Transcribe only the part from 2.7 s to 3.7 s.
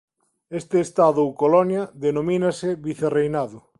vicerreinado.